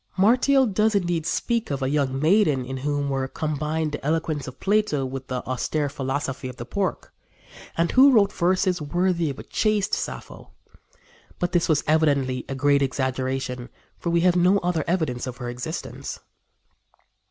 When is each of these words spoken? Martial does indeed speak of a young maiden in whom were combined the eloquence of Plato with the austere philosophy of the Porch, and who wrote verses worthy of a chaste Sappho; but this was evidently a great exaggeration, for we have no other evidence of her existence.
Martial 0.17 0.65
does 0.65 0.95
indeed 0.95 1.27
speak 1.27 1.69
of 1.69 1.83
a 1.83 1.87
young 1.91 2.19
maiden 2.19 2.65
in 2.65 2.77
whom 2.77 3.07
were 3.11 3.27
combined 3.27 3.91
the 3.91 4.03
eloquence 4.03 4.47
of 4.47 4.59
Plato 4.59 5.05
with 5.05 5.27
the 5.27 5.45
austere 5.45 5.89
philosophy 5.89 6.49
of 6.49 6.55
the 6.55 6.65
Porch, 6.65 7.03
and 7.77 7.91
who 7.91 8.11
wrote 8.11 8.33
verses 8.33 8.81
worthy 8.81 9.29
of 9.29 9.37
a 9.37 9.43
chaste 9.43 9.93
Sappho; 9.93 10.53
but 11.37 11.51
this 11.51 11.69
was 11.69 11.83
evidently 11.85 12.45
a 12.49 12.55
great 12.55 12.81
exaggeration, 12.81 13.69
for 13.99 14.09
we 14.09 14.21
have 14.21 14.35
no 14.35 14.57
other 14.63 14.83
evidence 14.87 15.27
of 15.27 15.37
her 15.37 15.51
existence. 15.51 16.19